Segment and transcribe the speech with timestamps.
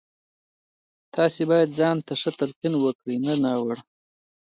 [1.15, 3.77] تاسې بايد ځان ته ښه تلقين وکړئ نه ناوړه.